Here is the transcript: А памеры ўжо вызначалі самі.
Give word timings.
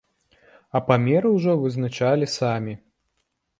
А 0.77 0.81
памеры 0.87 1.27
ўжо 1.35 1.53
вызначалі 1.67 2.33
самі. 2.39 2.73